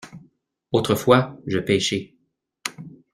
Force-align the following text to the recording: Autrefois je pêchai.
Autrefois 0.71 1.37
je 1.45 1.59
pêchai. 1.59 2.15